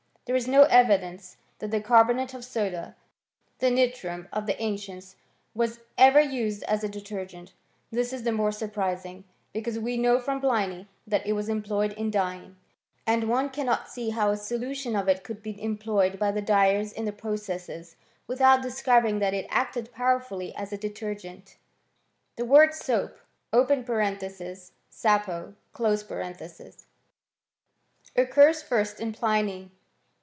[0.27, 2.95] There is no evidence that carbonate of soda,
[3.59, 5.17] the nitrum of the ancients,
[5.53, 7.53] was ever used as a detergent;
[7.91, 12.09] this is the more surprising, because we know from Pliny that it was employed in
[12.11, 12.55] dyeing,
[13.05, 16.93] and one cannot see how a solution of it could be employed by the dyers
[16.93, 21.57] in their processes without discovering that it acted powerfully as a detergent.
[22.37, 23.19] The word soap
[23.51, 25.55] (sapo)
[28.23, 29.71] occurs first in Pliny.